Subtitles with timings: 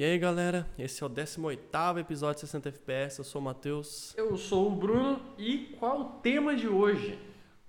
[0.00, 4.14] E aí galera, esse é o 18º episódio de 60 FPS, eu sou o Matheus.
[4.16, 7.18] Eu sou o Bruno e qual o tema de hoje?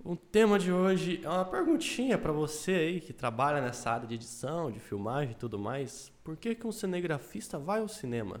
[0.02, 4.14] O tema de hoje é uma perguntinha para você aí que trabalha nessa área de
[4.14, 6.10] edição, de filmagem e tudo mais.
[6.24, 8.40] Por que, que um cinegrafista vai ao cinema?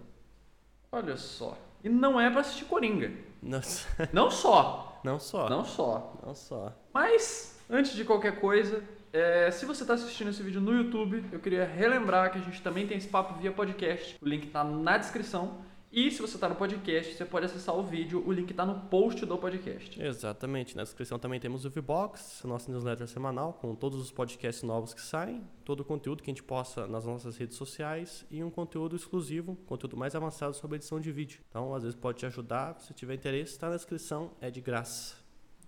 [0.90, 3.12] Olha só, e não é pra assistir Coringa.
[3.42, 5.50] Nossa, Não só, não só.
[5.50, 6.18] não só.
[6.24, 6.72] Não só.
[6.94, 8.82] Mas, antes de qualquer coisa,
[9.12, 12.62] é, se você está assistindo esse vídeo no YouTube, eu queria relembrar que a gente
[12.62, 14.16] também tem esse papo via podcast.
[14.22, 15.60] O link está na descrição.
[15.92, 18.24] E se você está no podcast, você pode acessar o vídeo.
[18.26, 20.02] O link está no post do podcast.
[20.02, 20.74] Exatamente.
[20.74, 25.02] Na descrição também temos o VBox, nossa newsletter semanal, com todos os podcasts novos que
[25.02, 28.96] saem, todo o conteúdo que a gente posta nas nossas redes sociais e um conteúdo
[28.96, 31.40] exclusivo, conteúdo mais avançado sobre edição de vídeo.
[31.50, 35.16] Então, às vezes pode te ajudar, se tiver interesse, está na descrição, é de graça.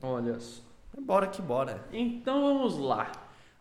[0.00, 0.62] Olha só.
[0.98, 1.86] Bora que bora.
[1.92, 3.12] Então vamos lá.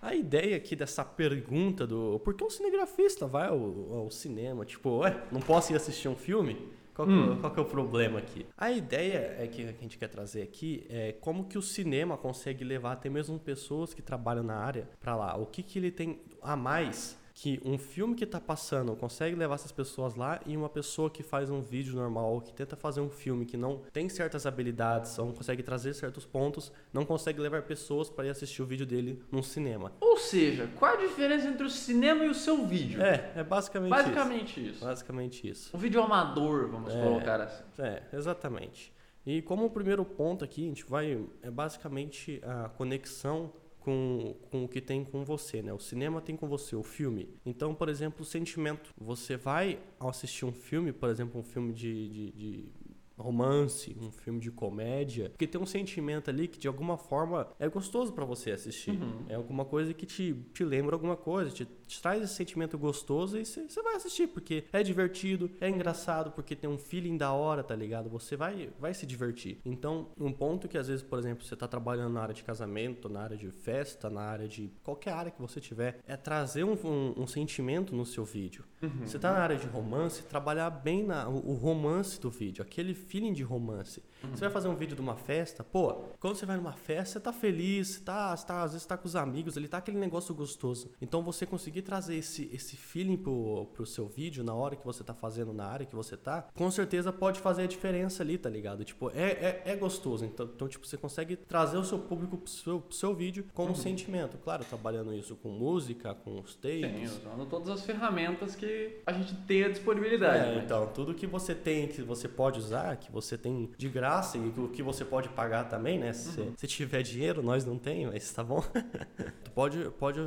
[0.04, 3.56] A ideia aqui dessa pergunta do por que um cinegrafista vai ao,
[3.94, 4.66] ao cinema?
[4.66, 6.58] Tipo, ué, não posso ir assistir um filme?
[6.94, 7.38] Qual que, Hum.
[7.40, 8.46] qual que é o problema aqui?
[8.58, 12.64] A ideia é que a gente quer trazer aqui é como que o cinema consegue
[12.66, 15.36] levar até mesmo pessoas que trabalham na área pra lá.
[15.38, 19.56] O que, que ele tem a mais que um filme que tá passando consegue levar
[19.56, 23.10] essas pessoas lá e uma pessoa que faz um vídeo normal que tenta fazer um
[23.10, 27.64] filme que não tem certas habilidades ou não consegue trazer certos pontos, não consegue levar
[27.64, 29.92] pessoas para ir assistir o vídeo dele num cinema.
[30.00, 33.02] Ou seja, qual a diferença entre o cinema e o seu vídeo?
[33.02, 34.70] É, é basicamente, Basicamente isso.
[34.76, 34.86] isso.
[34.86, 35.76] Basicamente isso.
[35.76, 37.02] Um vídeo amador, vamos É.
[37.02, 37.64] colocar assim.
[37.80, 38.94] É, exatamente.
[39.26, 41.26] E como o primeiro ponto aqui, a gente vai.
[41.42, 43.52] É basicamente a conexão
[43.84, 45.74] com, com o que tem com você, né?
[45.74, 47.30] O cinema tem com você, o filme.
[47.46, 48.94] Então, por exemplo, o sentimento.
[48.98, 52.72] Você vai assistir um filme, por exemplo, um filme de, de, de
[53.18, 57.68] romance, um filme de comédia, porque tem um sentimento ali que de alguma forma é
[57.70, 59.00] gostoso pra você assistir.
[59.28, 63.38] É alguma coisa que te, te lembra alguma coisa, te, te traz esse sentimento gostoso
[63.38, 67.64] e você vai assistir, porque é divertido, é engraçado, porque tem um feeling da hora,
[67.64, 68.10] tá ligado?
[68.10, 69.60] Você vai, vai se divertir.
[69.66, 73.10] Então, um ponto que às vezes, por exemplo, você tá trabalhando na área de casamento,
[73.10, 76.74] na área de festa, na área de qualquer área que você tiver, é trazer um,
[76.84, 78.64] um, um sentimento no seu vídeo.
[79.06, 82.94] Você tá na área de romance, trabalhar bem na, o, o romance do vídeo, aquele
[82.94, 84.04] feeling de romance.
[84.32, 87.20] Você vai fazer um vídeo de uma festa, pô, quando você vai numa festa, você
[87.20, 89.98] tá feliz, você tá, você tá, às vezes tá com os amigos, ele tá aquele
[89.98, 90.92] negócio gostoso.
[91.02, 95.04] Então você conseguir trazer esse, esse feeling pro, pro seu vídeo na hora que você
[95.04, 98.50] tá fazendo, na área que você tá, com certeza pode fazer a diferença ali, tá
[98.50, 98.84] ligado?
[98.84, 100.26] Tipo, é, é, é gostoso.
[100.26, 103.66] Então, então, tipo, você consegue trazer o seu público pro seu, pro seu vídeo com
[103.68, 104.38] um sentimento.
[104.38, 107.12] Claro, trabalhando isso com música, com os Sim, takes.
[107.18, 110.50] usando todas as ferramentas que a gente tem à disponibilidade.
[110.50, 110.62] É, né?
[110.66, 114.48] então, tudo que você tem, que você pode usar, que você tem de graça e
[114.50, 116.14] o que você pode pagar também, né?
[116.14, 116.54] Se Uhum.
[116.58, 118.62] se tiver dinheiro, nós não tem, mas tá bom.
[119.44, 120.20] tu pode, pode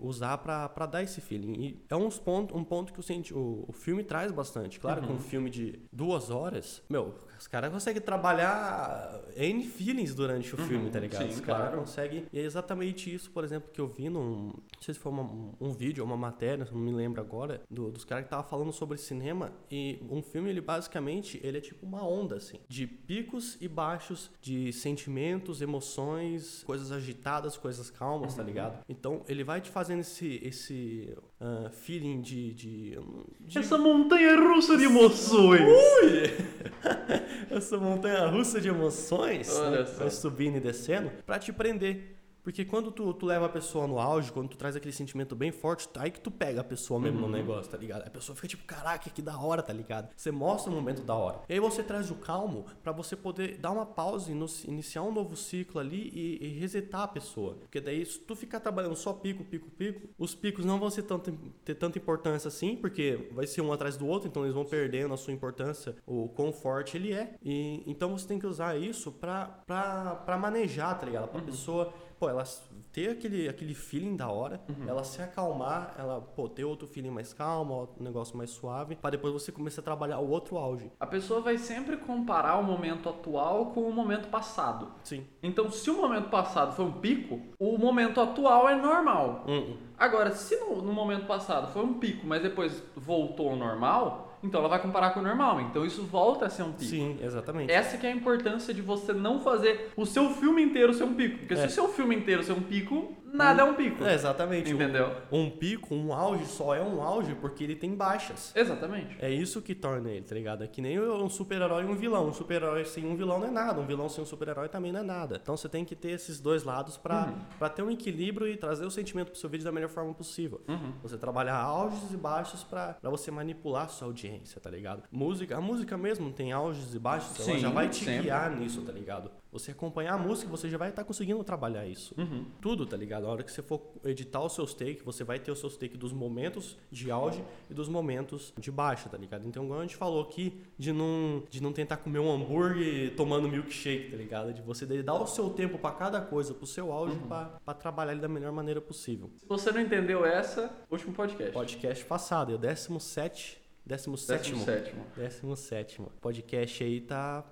[0.00, 1.52] usar pra, pra dar esse feeling.
[1.60, 4.78] E é uns ponto, um ponto que o, senti- o, o filme traz bastante.
[4.80, 10.54] Claro que um filme de duas horas, meu, os caras conseguem trabalhar N feelings durante
[10.54, 11.22] o filme, tá ligado?
[11.24, 11.28] Uhum.
[11.28, 11.78] sim, os caras claro.
[11.78, 12.24] conseguem.
[12.32, 14.46] E é exatamente isso, por exemplo, que eu vi num.
[14.46, 17.90] Não sei se foi uma- um vídeo ou uma matéria, não me lembro agora, do-
[17.92, 19.52] dos caras que estavam falando sobre cinema.
[19.70, 24.30] E um filme, ele basicamente, ele é tipo uma onda, assim, de picos e baixos,
[24.40, 28.82] de sentimentos, emoções, coisas agitadas, coisas calmas, tá ligado?
[28.88, 31.14] Então, ele vai te fazendo esse, esse
[31.46, 32.98] ah, feeling de, de,
[33.40, 35.60] de Essa montanha russa de emoções.
[37.50, 40.08] essa montanha russa de emoções, Olha né, só.
[40.08, 42.13] subindo e descendo, pra te prender.
[42.44, 45.50] Porque quando tu, tu leva a pessoa no auge, quando tu traz aquele sentimento bem
[45.50, 47.26] forte, aí que tu pega a pessoa mesmo Uhum.
[47.26, 48.06] no negócio, tá ligado?
[48.06, 50.10] A pessoa fica tipo, caraca, que da hora, tá ligado?
[50.14, 51.40] Você mostra o momento da hora.
[51.48, 54.34] E aí você traz o calmo pra você poder dar uma pausa e
[54.68, 57.54] iniciar um novo ciclo ali e, e resetar a pessoa.
[57.54, 61.04] Porque daí, se tu ficar trabalhando só pico, pico, pico, os picos não vão ser
[61.04, 61.32] tanto,
[61.64, 65.14] ter tanta importância assim, porque vai ser um atrás do outro, então eles vão perdendo
[65.14, 67.36] a sua importância, o quão forte ele é.
[67.42, 71.28] E então você tem que usar isso pra, pra, pra manejar, tá ligado?
[71.28, 71.92] Pra pessoa,
[72.24, 72.44] pô, ela
[72.90, 77.34] ter aquele, aquele feeling da hora, ela se acalmar, ela, pô, ter outro feeling mais
[77.34, 80.90] calmo, um negócio mais suave, pra depois você começar a trabalhar o outro auge.
[80.98, 84.92] A pessoa vai sempre comparar o momento atual com o momento passado.
[85.02, 85.26] Sim.
[85.42, 89.44] Então, se o momento passado foi um pico, o momento atual é normal.
[89.46, 94.23] Hum, Agora, se no, no momento passado foi um pico, mas depois voltou ao normal,
[94.44, 95.60] então ela vai comparar com o normal.
[95.62, 96.84] Então isso volta a ser um pico.
[96.90, 97.72] Sim, exatamente.
[97.72, 101.14] Essa que é a importância de você não fazer o seu filme inteiro ser um
[101.14, 101.38] pico.
[101.38, 101.66] Porque se É.
[101.66, 104.04] o seu filme inteiro ser um pico, nada é um pico.
[104.04, 104.70] É, exatamente.
[104.72, 105.12] Entendeu?
[105.30, 108.52] Um, um pico, um auge só é um auge porque ele tem baixas.
[108.54, 109.16] Exatamente.
[109.20, 110.64] É isso que torna ele, tá ligado?
[110.64, 112.28] É que nem um super-herói e um vilão.
[112.28, 113.80] Um super-herói sem um vilão não é nada.
[113.80, 115.38] Um vilão sem um super-herói também não é nada.
[115.42, 117.34] Então você tem que ter esses dois lados pra, Uhum.
[117.58, 120.60] pra ter um equilíbrio e trazer o sentimento pro seu vídeo da melhor forma possível.
[120.68, 120.92] Uhum.
[121.02, 125.02] Você trabalhar auges e baixos pra, pra você manipular a sua audiência, tá ligado?
[125.10, 128.22] Música, a música mesmo tem auges e baixos, ela Sim, já vai te sempre.
[128.22, 129.30] guiar nisso, tá ligado?
[129.54, 132.12] Você acompanhar a música, você já vai estar conseguindo trabalhar isso.
[132.18, 132.44] Uhum.
[132.60, 133.24] Tudo, tá ligado?
[133.26, 135.96] A hora que você for editar os seus takes, você vai ter os seus takes
[135.96, 139.46] dos momentos de auge e dos momentos de baixa, tá ligado?
[139.46, 143.48] Então, igual a gente falou aqui, de não, de não tentar comer um hambúrguer tomando
[143.48, 144.52] milkshake, tá ligado?
[144.52, 148.10] De você dar o seu tempo pra cada coisa, pro seu auge, pra, pra trabalhar
[148.10, 149.30] ele da melhor maneira possível.
[149.36, 151.52] Se você não entendeu essa, último podcast.
[151.52, 153.62] Podcast passado, é o 17.
[153.86, 154.52] 17.
[154.52, 154.94] 17.
[155.16, 156.02] 17.
[156.20, 157.44] Podcast aí tá.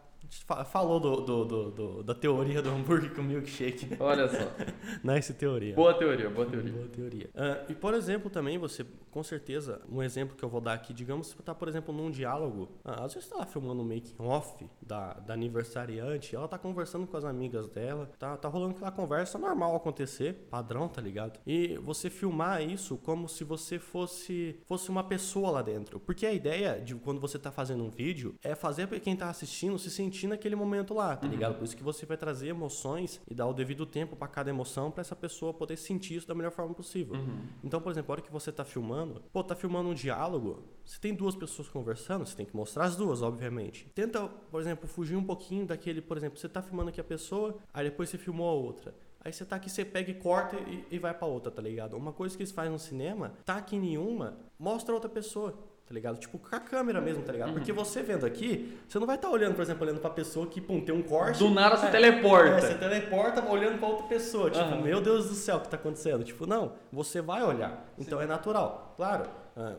[0.70, 3.96] Falou do, do, do- do- da teoria do hambúrguer com milkshake.
[4.00, 4.50] Olha só.
[5.04, 5.74] Nice teoria.
[5.74, 6.72] Boa teoria, boa teoria.
[6.72, 7.30] Boa teoria.
[7.34, 10.92] Ah, e, por exemplo, também você, com certeza, um exemplo que eu vou dar aqui,
[10.94, 13.84] digamos, você tá, por exemplo, num diálogo, ah, às vezes você tá lá filmando um
[13.84, 18.74] making off da, da aniversariante, ela tá conversando com as amigas dela, tá, tá rolando
[18.76, 21.38] aquela conversa normal acontecer, padrão, tá ligado?
[21.46, 26.00] E você filmar isso como se você fosse, fosse uma pessoa lá dentro.
[26.00, 29.28] Porque a ideia de quando você tá fazendo um vídeo é fazer pra quem tá
[29.28, 31.56] assistindo se sentir naquele momento lá, tá ligado?
[31.56, 34.90] Por isso que você vai trazer emoções e dar o devido tempo pra cada emoção
[34.90, 37.16] pra essa pessoa poder sentir isso da melhor forma possível.
[37.62, 40.98] Então, por exemplo, a hora que você tá filmando, pô, tá filmando um diálogo, você
[40.98, 43.86] tem duas pessoas conversando, você tem que mostrar as duas, obviamente.
[43.94, 47.56] Tenta, por exemplo, fugir um pouquinho daquele, por exemplo, você tá filmando aqui a pessoa,
[47.72, 48.94] aí depois você filmou a outra.
[49.24, 51.96] Aí você tá aqui, você pega e corta e, e vai pra outra, tá ligado?
[51.96, 55.56] Uma coisa que eles fazem no cinema, tá aqui em uma, mostra outra pessoa.
[55.86, 56.16] Tá ligado?
[56.18, 57.52] Tipo, com a câmera mesmo, tá ligado?
[57.52, 60.60] Porque você vendo aqui, você não vai estar olhando, por exemplo, olhando pra pessoa que,
[60.60, 61.38] pum, tem um corte.
[61.40, 62.48] Do nada você É, teleporta.
[62.56, 64.48] é, você teleporta olhando pra outra pessoa.
[64.48, 64.80] Tipo, Aham.
[64.80, 66.24] meu Deus do céu, o que tá acontecendo?
[66.24, 67.84] Tipo, não, você vai olhar.
[67.98, 68.94] Então é natural.
[68.96, 69.74] Claro, ah,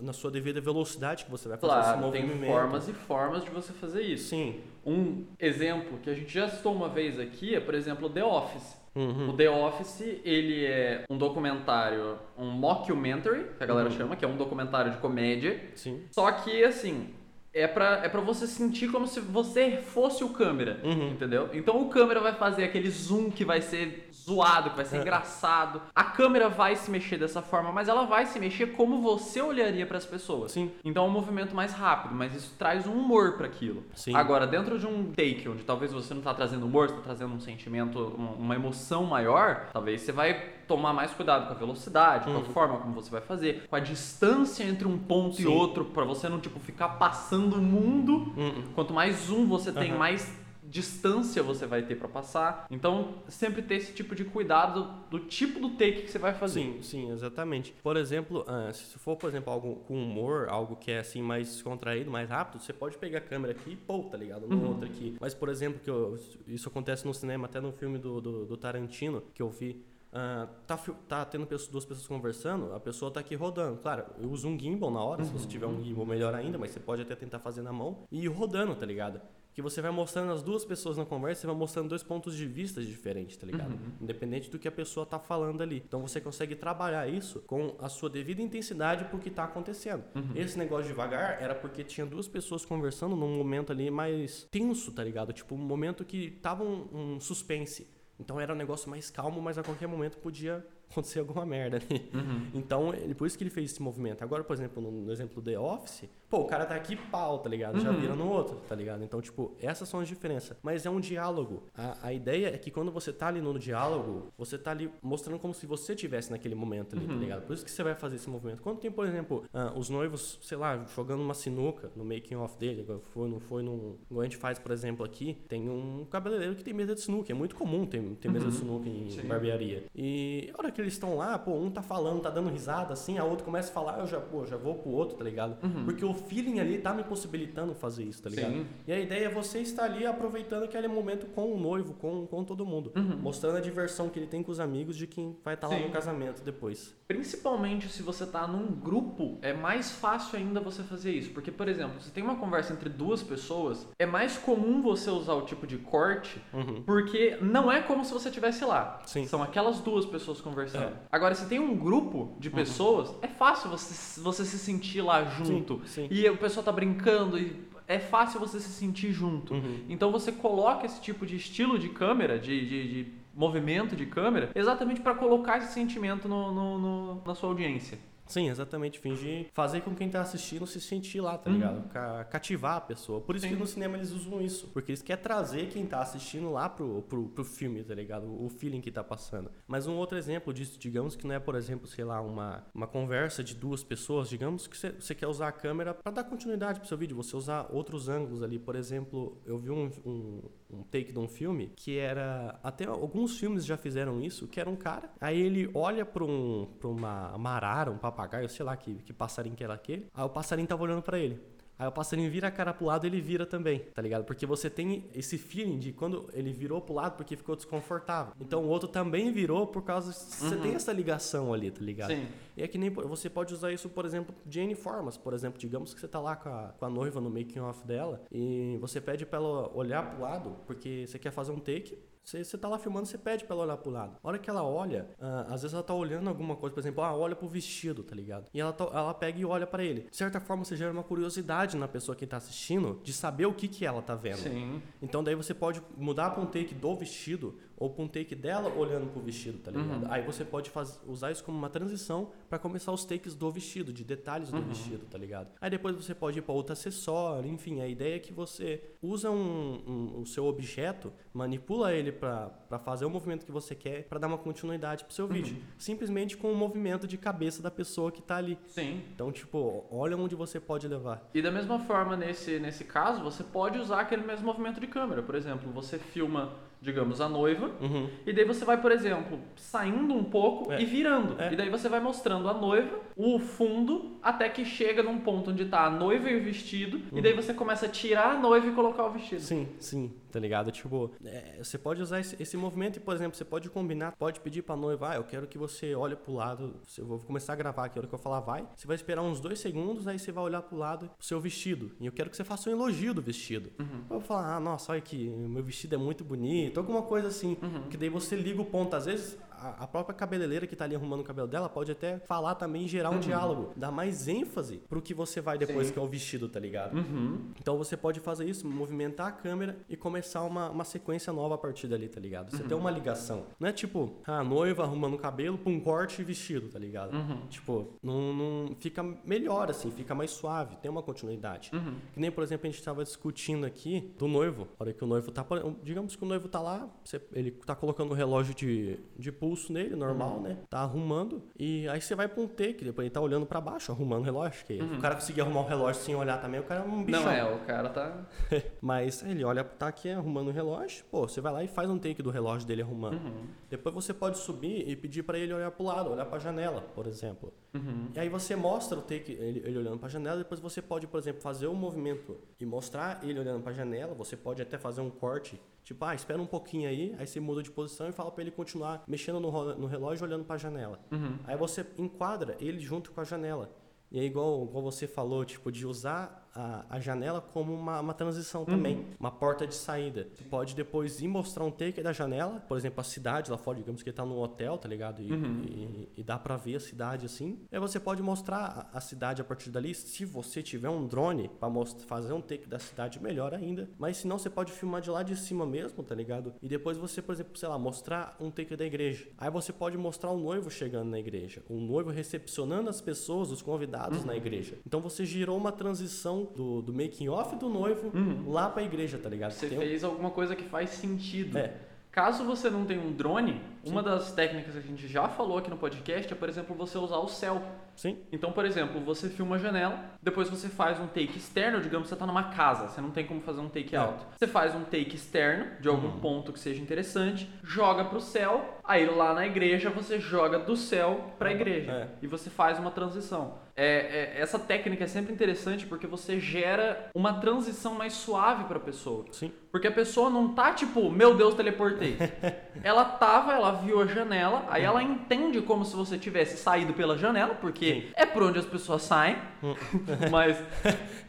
[0.00, 2.50] na sua devida velocidade que você vai fazer esse Claro, tem movimento.
[2.50, 4.28] formas e formas de você fazer isso.
[4.28, 4.60] Sim.
[4.84, 8.76] Um exemplo que a gente já citou uma vez aqui é, por exemplo, The Office.
[8.96, 9.28] Uhum.
[9.28, 13.96] O The Office, ele é um documentário, um mockumentary, que a galera Uhum.
[13.96, 15.60] chama, que é um documentário de comédia.
[15.74, 16.02] Sim.
[16.10, 17.10] Só que, assim,
[17.58, 21.08] é pra, é pra você sentir como se você fosse o câmera, Uhum.
[21.10, 21.48] entendeu?
[21.54, 25.00] Então o câmera vai fazer aquele zoom que vai ser zoado, que vai ser É.
[25.00, 25.80] engraçado.
[25.94, 29.86] A câmera vai se mexer dessa forma, mas ela vai se mexer como você olharia
[29.86, 30.52] pras pessoas.
[30.52, 30.70] Sim.
[30.84, 33.82] Então é um movimento mais rápido, mas isso traz um humor para aquilo.
[33.94, 34.14] Sim.
[34.14, 37.34] Agora, dentro de um take onde talvez você não tá trazendo humor, você tá trazendo
[37.34, 37.98] um sentimento,
[38.38, 42.44] uma emoção maior, talvez você vai tomar mais cuidado com a velocidade, com a Uhum.
[42.46, 45.46] forma como você vai fazer, com a distância entre um ponto e Sim.
[45.46, 48.32] outro, para você não tipo ficar passando o mundo.
[48.36, 48.64] Uhum.
[48.74, 49.98] Quanto mais zoom você tem, Aham.
[49.98, 52.66] mais distância você vai ter para passar.
[52.72, 56.60] Então, sempre ter esse tipo de cuidado do tipo do take que você vai fazer.
[56.60, 57.72] Sim, sim, exatamente.
[57.84, 61.62] Por exemplo, ah, se for, por exemplo, algo com humor, algo que é assim mais
[61.62, 64.48] contraído, mais rápido, você pode pegar a câmera aqui e pô, tá ligado?
[64.48, 64.68] No Uhum.
[64.70, 65.16] outro aqui.
[65.20, 68.56] Mas, por exemplo, que eu- isso acontece no cinema, até no filme do, do, do
[68.56, 69.80] Tarantino, que eu vi.
[70.12, 70.76] Ah, tá,
[71.08, 73.78] tá tendo pessoas- duas pessoas conversando, a pessoa tá aqui rodando.
[73.78, 76.70] Claro, eu uso um gimbal na hora, se você tiver um gimbal melhor ainda, mas
[76.70, 79.20] você pode até tentar fazer na mão e ir rodando, tá ligado?
[79.52, 82.46] Que você vai mostrando as duas pessoas na conversa, você vai mostrando dois pontos de
[82.46, 83.72] vista diferentes, tá ligado?
[84.02, 85.82] Independente do que a pessoa tá falando ali.
[85.86, 90.04] Então você consegue trabalhar isso com a sua devida intensidade pro que tá acontecendo.
[90.34, 95.02] Esse negócio devagar era porque tinha duas pessoas conversando num momento ali mais tenso, tá
[95.02, 95.32] ligado?
[95.32, 97.86] Tipo, um momento que tava um, um suspense.
[98.18, 102.10] Então era um negócio mais calmo, mas a qualquer momento podia acontecer alguma merda ali.
[102.54, 104.22] Então, ele, por isso que ele fez esse movimento.
[104.22, 107.38] Agora, por exemplo, no, no exemplo do The Office, pô, o cara tá aqui pau,
[107.38, 107.80] tá ligado?
[107.80, 108.00] Já Uhum.
[108.00, 109.02] vira no outro, tá ligado?
[109.04, 110.56] Então, tipo, essas são as diferenças.
[110.62, 111.64] Mas é um diálogo.
[111.76, 115.38] A, a ideia é que quando você tá ali no diálogo, você tá ali mostrando
[115.38, 117.46] como se você tivesse naquele momento ali, tá ligado?
[117.46, 118.62] Por isso que você vai fazer esse movimento.
[118.62, 122.56] Quando tem, por exemplo, ah, os noivos, sei lá, jogando uma sinuca no making off
[122.58, 123.96] dele, igual foi, não foi num.
[124.10, 127.30] Igual a gente faz, por exemplo, aqui, tem um cabeleireiro que tem mesa de sinuca.
[127.32, 129.22] É muito comum ter, ter mesa de sinuca em Sim.
[129.26, 129.84] barbearia.
[129.94, 133.18] E a hora que eles estão lá, pô, um tá falando, tá dando risada, assim,
[133.18, 135.56] a outro começa a falar, eu já, pô, já vou pro outro, tá ligado?
[135.84, 138.52] Porque o feeling ali tá me possibilitando fazer isso, tá ligado?
[138.52, 138.66] Sim.
[138.86, 142.44] E a ideia é você estar ali aproveitando aquele momento com o noivo, com, com
[142.44, 142.92] todo mundo.
[143.20, 145.84] Mostrando a diversão que ele tem com os amigos de quem vai estar lá Sim.
[145.84, 146.94] no casamento depois.
[147.06, 151.30] Principalmente se você tá num grupo, é mais fácil ainda você fazer isso.
[151.30, 155.34] Porque, por exemplo, se tem uma conversa entre duas pessoas, é mais comum você usar
[155.34, 156.82] o tipo de corte, Uhum.
[156.82, 159.00] porque não é como se você estivesse lá.
[159.06, 159.26] Sim.
[159.26, 160.65] São aquelas duas pessoas conversando.
[160.74, 160.92] É.
[161.10, 165.82] Agora, se tem um grupo de pessoas, é fácil você, você se sentir lá junto.
[165.86, 166.08] sim.
[166.10, 169.54] E o pessoal tá brincando e é fácil você se sentir junto.
[169.54, 169.84] Uhum.
[169.88, 174.50] Então você coloca esse tipo de estilo de câmera, de, de, de movimento de câmera,
[174.54, 177.98] exatamente para colocar esse sentimento no, no, no, na sua audiência.
[178.26, 178.98] Sim, exatamente.
[178.98, 181.56] Fingir, fazer com quem tá assistindo se sentir lá, tá Uhum.
[181.56, 181.88] ligado?
[181.88, 183.20] Ca- Cativar a pessoa.
[183.20, 183.54] Por isso Sim.
[183.54, 184.68] que no cinema eles usam isso.
[184.68, 188.26] Porque eles querem trazer quem tá assistindo lá pro, pro, pro filme, tá ligado?
[188.26, 189.50] O feeling que tá passando.
[189.66, 192.86] Mas um outro exemplo disso, digamos que não é, por exemplo, sei lá, uma, uma
[192.86, 194.28] conversa de duas pessoas.
[194.28, 197.16] Digamos que você- quer usar a câmera pra dar continuidade pro seu vídeo.
[197.16, 198.58] Você usar outros ângulos ali.
[198.58, 202.58] Por exemplo, eu vi um, um, um take de um filme que era.
[202.62, 205.10] Até alguns filmes já fizeram isso, que era um cara.
[205.20, 209.12] Aí ele olha pra, um, pra uma, uma arara, um papagaio, sei lá que, que
[209.12, 210.06] passarinho que era aquele.
[210.14, 211.40] Aí o passarinho tava olhando pra ele.
[211.78, 214.24] Aí o passarinho vira a cara pro lado ele vira também, tá ligado?
[214.24, 218.32] Porque você tem esse feeling de quando ele virou pro lado porque ficou desconfortável.
[218.40, 220.12] Então o outro também virou por causa.
[220.12, 222.10] Você tem essa ligação ali, tá ligado?
[222.10, 222.26] Sim.
[222.56, 225.18] E é que nem você pode usar isso, por exemplo, de N formas.
[225.18, 227.86] Por exemplo, digamos que você tá lá com a, com a noiva no making off
[227.86, 231.98] dela e você pede pra ela olhar pro lado porque você quer fazer um take.
[232.26, 234.16] Você, você tá lá filmando, você pede pra ela olhar pro lado.
[234.20, 237.04] A hora que ela olha, ah, às vezes ela tá olhando alguma coisa, por exemplo,
[237.04, 238.50] ah, olha pro vestido, tá ligado?
[238.52, 240.08] E ela, tá- ela pega e olha pra ele.
[240.10, 243.54] De certa forma, você gera uma curiosidade na pessoa que tá assistindo de saber o
[243.54, 244.38] que que ela tá vendo.
[244.38, 244.82] Sim.
[245.00, 248.72] Então daí você pode mudar para um take do vestido ou para um take dela
[248.74, 250.04] olhando pro vestido, tá ligado?
[250.06, 250.10] Uhum.
[250.10, 253.92] Aí você pode faz- usar isso como uma transição para começar os takes do vestido,
[253.92, 254.62] de detalhes Uhum.
[254.62, 255.50] do vestido, tá ligado?
[255.60, 259.30] Aí depois você pode ir para outro acessório, enfim, a ideia é que você usa
[259.30, 264.18] um, um- o seu objeto, manipula ele para fazer o movimento que você quer, para
[264.18, 268.22] dar uma continuidade pro seu vídeo, simplesmente com o movimento de cabeça da pessoa que
[268.22, 268.58] tá ali.
[268.66, 269.02] Sim.
[269.14, 271.28] Então, tipo, olha onde você pode levar.
[271.34, 275.22] E da mesma forma, nesse, nesse caso, você pode usar aquele mesmo movimento de câmera.
[275.22, 278.08] Por exemplo, você filma, digamos, a noiva, Uhum.
[278.26, 280.80] e daí você vai, por exemplo, saindo um pouco É.
[280.80, 281.40] e virando.
[281.40, 281.52] É.
[281.52, 285.64] E daí você vai mostrando a noiva, o fundo, até que chega num ponto onde
[285.66, 288.72] tá a noiva e o vestido, e daí você começa a tirar a noiva e
[288.72, 289.40] colocar o vestido.
[289.40, 290.70] Sim, sim, tá ligado?
[290.70, 294.40] Tipo, é, você pode usar esse, esse movimento e, por exemplo, você pode combinar, pode
[294.40, 297.56] pedir pra noiva, ah, eu quero que você olhe pro lado, eu vou começar a
[297.56, 300.18] gravar aqui, a hora que eu falar vai, você vai esperar uns dois segundos, aí
[300.18, 302.72] você vai olhar pro lado pro seu vestido, e eu quero que você faça um
[302.72, 303.70] elogio do vestido.
[303.78, 303.86] Uhum.
[304.02, 307.56] Eu vou falar, ah, nossa, olha que meu vestido é muito bonito, alguma coisa assim,
[307.62, 307.82] Uhum.
[307.90, 309.36] que daí você liga o ponto, às vezes...
[309.80, 312.88] A própria cabeleireira que tá ali arrumando o cabelo dela pode até falar também e
[312.88, 313.72] gerar um diálogo.
[313.76, 315.92] Dar mais ênfase pro que você vai depois, Sim.
[315.92, 316.96] que é o vestido, tá ligado?
[316.96, 317.50] Uhum.
[317.60, 321.58] Então você pode fazer isso, movimentar a câmera e começar uma, uma sequência nova a
[321.58, 322.50] partir dali, tá ligado?
[322.50, 323.46] Você tem uma ligação.
[323.58, 327.14] Não é tipo, a noiva arrumando o cabelo pra um corte e vestido, tá ligado?
[327.14, 327.46] Uhum.
[327.48, 331.70] Tipo, não, não fica melhor assim, fica mais suave, tem uma continuidade.
[331.72, 331.94] Uhum.
[332.12, 334.68] Que nem, por exemplo, a gente tava discutindo aqui do noivo.
[334.78, 335.44] A hora que o noivo tá.
[335.82, 339.45] Digamos que o noivo tá lá, você- ele tá colocando o relógio de, de pulso
[339.72, 340.42] nele, normal, Uhum.
[340.42, 340.56] né?
[340.68, 341.42] Tá arrumando.
[341.58, 344.24] E aí você vai pra um take, depois ele tá olhando pra baixo, arrumando o
[344.24, 344.64] relógio.
[344.66, 344.96] Que Uhum.
[344.96, 347.22] o cara conseguir arrumar o relógio sem olhar também, o cara é um bichão.
[347.22, 348.26] Não é, o cara tá.
[348.80, 351.98] Mas ele olha, tá aqui arrumando o relógio, pô, você vai lá e faz um
[351.98, 353.14] take do relógio dele arrumando.
[353.14, 353.46] Uhum.
[353.70, 357.06] Depois você pode subir e pedir pra ele olhar pro lado, olhar pra janela, por
[357.06, 357.52] exemplo.
[357.76, 358.08] Uhum.
[358.14, 361.18] E aí você mostra o take, ele, ele olhando pra janela, depois você pode, por
[361.18, 365.10] exemplo, fazer o movimento e mostrar ele olhando pra janela, você pode até fazer um
[365.10, 368.42] corte, tipo, ah, espera um pouquinho aí, aí você muda de posição e fala pra
[368.42, 371.00] ele continuar mexendo no, no relógio olhando pra janela.
[371.10, 371.38] Uhum.
[371.44, 373.70] Aí você enquadra ele junto com a janela.
[374.10, 378.14] E é igual, igual você falou, tipo, de usar a, a janela como uma, uma
[378.14, 380.26] transição também, uma porta de saída.
[380.34, 383.78] Você pode depois ir mostrar um take da janela, por exemplo, a cidade lá fora,
[383.78, 385.20] digamos que ele tá num hotel, tá ligado?
[385.20, 387.60] E, e, e dá pra ver a cidade assim.
[387.70, 389.94] Aí você pode mostrar a, a cidade a partir dali.
[389.94, 393.88] Se você tiver um drone pra mostrar, fazer um take da cidade, melhor ainda.
[393.98, 396.54] Mas se não, você pode filmar de lá de cima mesmo, tá ligado?
[396.62, 399.28] E depois você, por exemplo, sei lá, mostrar um take da igreja.
[399.36, 403.60] Aí você pode mostrar o noivo chegando na igreja, o noivo recepcionando as pessoas, os
[403.60, 404.78] convidados na igreja.
[404.86, 408.12] Então você girou uma transição do, do making off do noivo
[408.50, 409.52] lá pra igreja, tá ligado?
[409.52, 411.58] Você Tem um- fez alguma coisa que faz sentido.
[411.58, 411.72] É.
[412.12, 415.68] Caso você não tenha um drone, uma das técnicas que a gente já falou aqui
[415.68, 417.60] no podcast é, por exemplo, você usar o céu.
[417.94, 418.16] Sim.
[418.32, 422.08] Então, por exemplo, você filma a janela, depois você faz um take externo, digamos que
[422.08, 423.98] você está numa casa, você não tem como fazer um take É.
[423.98, 424.24] alto.
[424.38, 426.20] Você faz um take externo de algum Uhum.
[426.20, 431.34] ponto que seja interessante, joga pro céu, aí lá na igreja você joga do céu
[431.38, 432.08] pra igreja É.
[432.22, 433.58] e você faz uma transição.
[433.76, 438.80] É, é- essa técnica é sempre interessante porque você gera uma transição mais suave pra
[438.80, 439.26] pessoa.
[439.32, 439.52] Sim.
[439.70, 442.16] Porque a pessoa não tá tipo, meu Deus, teleportei.
[442.82, 447.16] ela tava, ela viu a janela, aí ela entende como se você tivesse saído pela
[447.16, 448.12] janela, porque Sim.
[448.14, 449.36] é por onde as pessoas saem.
[450.30, 450.56] Mas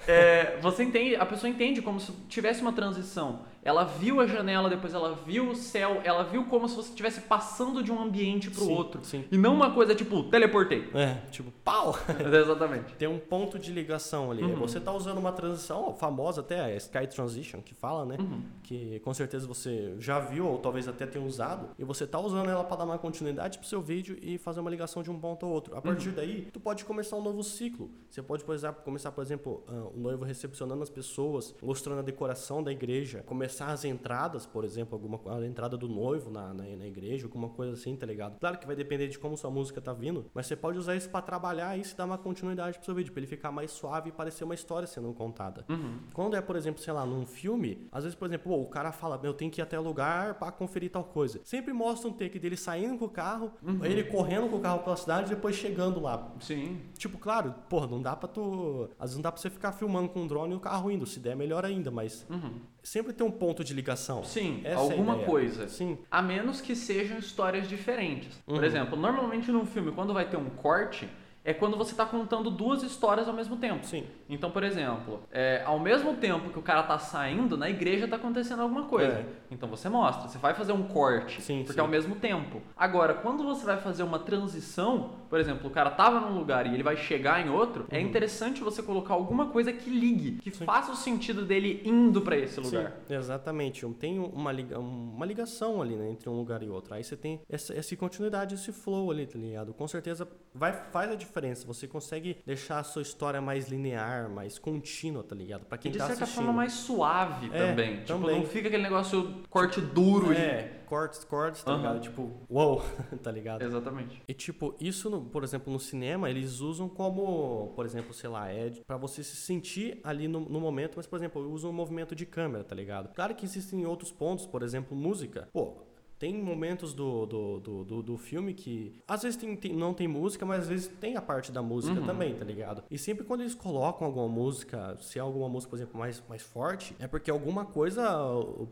[0.08, 3.42] é, você entende, a pessoa entende como se tivesse uma transição.
[3.68, 7.20] Ela viu a janela, depois ela viu o céu, ela viu como se você estivesse
[7.22, 9.04] passando de um ambiente pro Sim, outro.
[9.04, 9.26] sim.
[9.30, 10.90] E não uma coisa tipo, teleportei.
[10.94, 11.94] É, tipo, pau!
[12.34, 12.94] Exatamente.
[12.96, 14.42] Tem um ponto de ligação ali.
[14.42, 14.56] Uhum.
[14.56, 18.16] Você tá usando uma transição famosa até, a Sky Transition, que fala, né?
[18.18, 18.42] Uhum.
[18.64, 21.37] Que com certeza você já viu ou talvez até tenha usado.
[21.78, 24.70] E você tá usando ela para dar uma continuidade pro seu vídeo e fazer uma
[24.70, 25.76] ligação de um ponto ao outro.
[25.76, 27.90] A partir daí, tu pode começar um novo ciclo.
[28.10, 32.02] Você pode, por exemplo, começar, por exemplo, ah, o noivo recepcionando as pessoas, mostrando a
[32.02, 36.64] decoração da igreja, começar as entradas, por exemplo, alguma a entrada do noivo na, na,
[36.64, 38.40] na igreja, alguma coisa assim, tá ligado?
[38.40, 41.10] Claro que vai depender de como sua música tá vindo, mas você pode usar isso
[41.10, 44.10] para trabalhar isso e dar uma continuidade pro seu vídeo, pra ele ficar mais suave
[44.10, 45.66] e parecer uma história sendo contada.
[45.70, 46.00] Uhum.
[46.14, 49.20] Quando é, por exemplo, sei lá, num filme, às vezes, por exemplo, o cara fala,
[49.24, 51.27] eu tenho que ir até lugar para conferir tal coisa.
[51.44, 53.52] Sempre mostra um take dele saindo com o carro,
[53.84, 56.32] ele correndo com o carro pela cidade e depois chegando lá.
[56.40, 56.80] Sim.
[56.98, 58.90] Tipo, claro, porra, não dá pra tu.
[59.00, 61.06] Às vezes não dá pra você ficar filmando com um drone e o carro indo.
[61.06, 62.60] Se der, melhor ainda, mas Uhum.
[62.84, 64.24] sempre tem um ponto de ligação.
[64.24, 65.28] Sim, Essa é alguma ideia.
[65.28, 65.68] coisa.
[65.68, 65.98] Sim.
[66.10, 68.38] A menos que sejam histórias diferentes.
[68.46, 68.64] Por Uhum.
[68.64, 71.08] exemplo, normalmente num filme, quando vai ter um corte,
[71.48, 73.86] é quando você está contando duas histórias ao mesmo tempo.
[73.86, 74.04] Sim.
[74.28, 78.18] Então, por exemplo, é, ao mesmo tempo que o cara tá saindo, na igreja tá
[78.18, 79.14] acontecendo alguma coisa.
[79.20, 79.26] É.
[79.50, 81.80] Então você mostra, você vai fazer um corte, Sim, porque sim.
[81.80, 82.62] é ao mesmo tempo.
[82.76, 86.74] Agora, quando você vai fazer uma transição, por exemplo, o cara tava num lugar e
[86.74, 90.56] ele vai chegar em outro, é interessante você colocar alguma coisa que ligue, que Uhum.
[90.58, 90.66] Sim.
[90.66, 92.92] faça o sentido dele indo para esse lugar.
[93.08, 93.86] Sim, exatamente.
[93.94, 96.94] Tem uma, liga, uma ligação ali, né, entre um lugar e outro.
[96.94, 99.74] Aí você tem essa, essa continuidade, esse flow ali, tá ligado?
[99.74, 101.37] Com certeza vai, faz a diferença.
[101.66, 105.66] Você consegue deixar a sua história mais linear, mais contínua, tá ligado?
[105.66, 106.46] Pra E quem de tá certa assistindo.
[106.46, 107.96] forma mais suave É, também.
[107.98, 108.40] Tipo, também.
[108.40, 110.38] não fica aquele negócio corte duro e.
[110.38, 111.78] É, cortes, cortes, tá Aham.
[111.82, 112.02] ligado?
[112.02, 112.82] Tipo, uou,
[113.22, 113.62] tá ligado?
[113.62, 114.22] Exatamente.
[114.28, 118.50] E tipo, isso, no- por exemplo, no cinema, eles usam como, por exemplo, sei lá,
[118.50, 122.16] é pra você se sentir ali no, no momento, mas, por exemplo, usam um movimento
[122.16, 123.14] de câmera, tá ligado?
[123.14, 125.48] Claro que existem outros pontos, por exemplo, música.
[125.54, 125.78] Pô,
[126.20, 130.08] tem momentos do, do, do, do, do filme que às vezes tem, tem- não tem
[130.08, 132.06] música, mas às vezes tem a parte da música Uhum.
[132.06, 132.84] também, tá ligado?
[132.90, 136.42] E sempre quando eles colocam alguma música, se é alguma música, por exemplo, mais, mais
[136.42, 138.04] forte, é porque alguma coisa,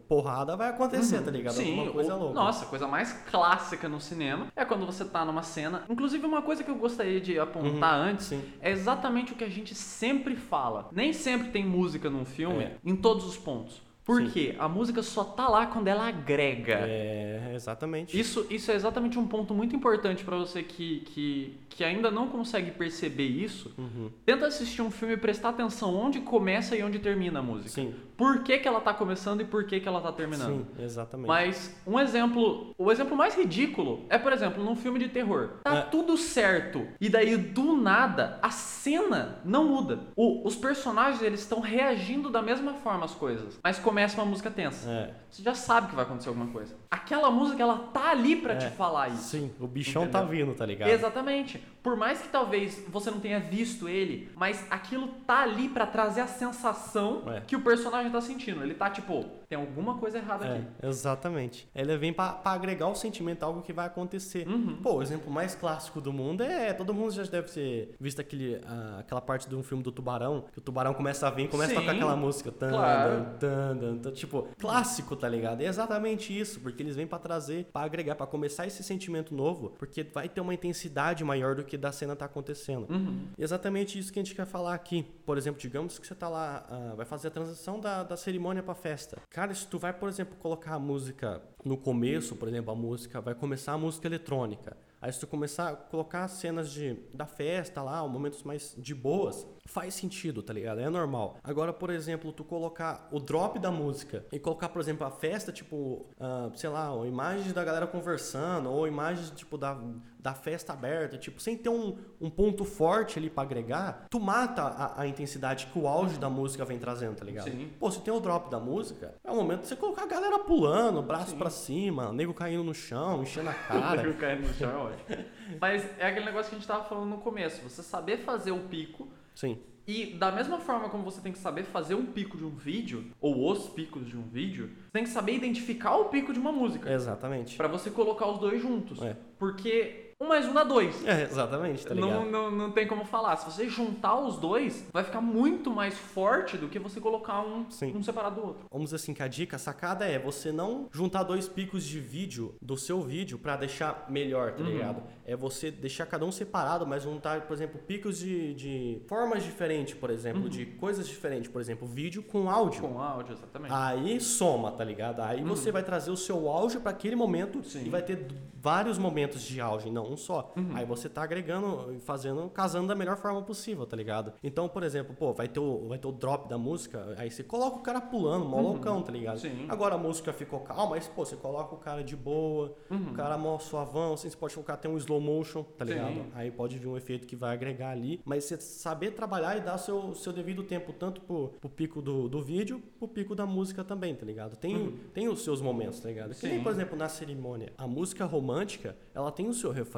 [0.08, 1.56] porrada vai acontecer, tá ligado?
[1.58, 1.64] Uhum.
[1.64, 2.34] Sim, alguma coisa ou- louca.
[2.36, 5.84] nossa, a coisa mais clássica no cinema é quando você tá numa cena.
[5.90, 8.42] Inclusive, uma coisa que eu gostaria de apontar antes Sim.
[8.62, 10.90] é exatamente o que a gente sempre fala.
[10.92, 12.78] Nem sempre tem música num filme É.
[12.84, 13.85] em todos os pontos.
[14.06, 14.30] Por Sim.
[14.30, 14.56] quê?
[14.60, 16.76] A música só tá lá quando ela agrega.
[16.88, 18.18] É, exatamente.
[18.18, 22.28] Isso, isso é exatamente um ponto muito importante pra você que, que, que ainda não
[22.28, 23.74] consegue perceber isso.
[23.78, 24.12] Uhum.
[24.24, 27.70] Tenta assistir um filme e prestar atenção onde começa e onde termina a música.
[27.70, 27.96] Sim.
[28.16, 30.66] Por que, que ela tá começando e por que, que ela tá terminando.
[30.77, 31.27] Sim, exatamente.
[31.27, 35.50] Mas um exemplo, o exemplo mais ridículo é, por exemplo, num filme de terror.
[35.64, 35.82] Tá É.
[35.82, 40.00] tudo certo e daí do nada a cena não muda.
[40.16, 44.51] O- os personagens eles estão reagindo da mesma forma às coisas, mas começa uma música
[44.51, 44.90] tensa.
[44.92, 45.14] É.
[45.31, 46.75] Você já sabe que vai acontecer alguma coisa.
[46.92, 48.58] Aquela música ela tá ali pra É.
[48.58, 49.29] te falar isso.
[49.29, 50.22] Sim, o bichão Entendeu?
[50.22, 50.90] tá vindo, tá ligado?
[50.90, 51.64] Exatamente.
[51.86, 56.22] Por mais que talvez você não tenha visto ele, mas aquilo tá ali pra trazer
[56.22, 57.42] a sensação É.
[57.42, 58.64] que o personagem tá sentindo.
[58.64, 60.66] Ele tá tipo, tem alguma coisa errada aqui.
[60.82, 61.70] É, exatamente.
[61.76, 64.48] Ele vem pra, pra agregar o sentimento, algo que vai acontecer.
[64.48, 64.78] Uhum.
[64.82, 66.74] Pô, o exemplo mais clássico do mundo é.
[66.74, 68.60] Todo mundo já deve ter visto aquele,
[68.98, 71.74] aquela parte de um filme do tubarão, que o tubarão começa a vir e começa
[71.74, 72.52] a tocar Sim, aquela música.
[72.52, 73.26] Tan, claro.
[73.40, 75.62] tan, tan, tan, tipo, clássico, tá ligado?
[75.62, 79.76] É exatamente isso, porque eles vêm pra trazer, pra agregar, pra começar esse sentimento novo,
[79.78, 82.88] porque vai ter uma intensidade maior do que da cena tá acontecendo.
[82.90, 83.27] Uhum.
[83.38, 85.03] E exatamente isso que a gente quer falar aqui.
[85.25, 88.64] Por exemplo, digamos que você tá lá, ah, vai fazer a transição da, da cerimônia
[88.64, 89.18] pra festa.
[89.29, 93.22] Cara, se tu vai, por exemplo, colocar a música no começo, por exemplo, a música,
[93.22, 94.77] vai começar a música eletrônica.
[95.01, 99.46] Aí se tu começar a colocar cenas de, da festa lá, momentos mais de boas,
[99.66, 100.80] faz sentido, tá ligado?
[100.80, 101.38] É normal.
[101.44, 105.51] Agora, por exemplo, tu colocar o drop da música e colocar, por exemplo, a festa,
[105.51, 109.78] tipo, ah, sei lá, ou imagens da galera conversando, ou imagens, tipo, da,
[110.20, 114.62] da festa aberta, tipo, sem ter um, um ponto forte ali pra agregar, tu mata
[114.62, 117.50] a, a intensidade que o auge da música vem trazendo, tá ligado?
[117.50, 117.72] Sim.
[117.80, 120.40] Pô, se tem o drop da música, é o momento de você colocar a galera
[120.40, 124.10] pulando, braço pra cima, nego caindo no chão, enchendo a cara.
[124.10, 125.25] O cara no chão é ótimo.
[125.60, 127.62] Mas é aquele negócio que a gente tava falando no começo.
[127.64, 131.64] Você saber fazer o pico Sim, e da mesma forma como você tem que saber
[131.64, 135.10] fazer um pico de um vídeo, ou os picos de um vídeo, você tem que
[135.10, 136.92] saber identificar o pico de uma música.
[136.92, 137.56] exatamente.
[137.56, 139.02] Pra você colocar os dois juntos.
[139.02, 139.16] É.
[139.38, 141.06] Porque um mais um dá dois.
[141.06, 142.10] É, exatamente, tá ligado?
[142.10, 143.36] Não, não, não tem como falar.
[143.36, 147.70] Se você juntar os dois, vai ficar muito mais forte do que você colocar um,
[147.70, 147.94] Sim.
[147.98, 148.66] um separado do outro.
[148.72, 152.00] Vamos dizer assim que a dica, a sacada é você não juntar dois picos de
[152.00, 154.70] vídeo do seu vídeo pra deixar melhor, tá Uhum.
[154.70, 155.04] ligado?
[155.28, 159.44] é você deixar cada um separado, mas não tá, por exemplo, picos de, de formas
[159.44, 162.82] diferentes, por exemplo, de coisas diferentes, por exemplo, vídeo com áudio.
[162.82, 163.74] Com áudio, exatamente.
[163.74, 165.22] Aí soma, tá ligado?
[165.22, 167.86] Aí você vai trazer o seu áudio para aquele momento Sim.
[167.88, 168.28] e vai ter
[168.62, 170.53] vários momentos de áudio, não um só.
[170.74, 174.33] Aí você tá agregando e fazendo, casando da melhor forma possível, tá ligado?
[174.44, 177.44] Então, por exemplo, pô, vai ter o, vai ter o drop da música, aí você
[177.44, 179.39] coloca o cara pulando, mó loucão, tá ligado?
[179.39, 179.65] Sim.
[179.70, 183.37] Agora a música ficou calma, mas pô, você coloca o cara de boa, o cara
[183.37, 185.94] mó suavão, assim, você pode colocar até um slow motion, tá Sim.
[185.94, 186.25] ligado?
[186.33, 189.77] Aí pode vir um efeito que vai agregar ali, mas você saber trabalhar e dar
[189.77, 193.83] seu, seu devido tempo, tanto pro, pro pico do, do vídeo, pro pico da música
[193.83, 194.55] também, tá ligado?
[194.55, 196.35] Tem, tem os seus momentos, tá ligado?
[196.35, 196.63] Que nem, Sim.
[196.63, 199.95] por exemplo, na cerimônia, a música romântica, ela tem o seu refrão,